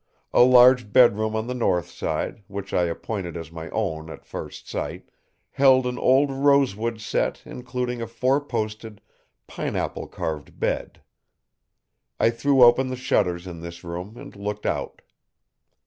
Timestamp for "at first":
4.09-4.67